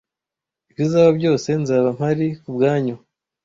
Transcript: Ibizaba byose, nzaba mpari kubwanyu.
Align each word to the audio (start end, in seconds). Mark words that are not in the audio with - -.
Ibizaba 0.71 1.09
byose, 1.19 1.49
nzaba 1.61 1.87
mpari 1.97 2.27
kubwanyu. 2.41 2.95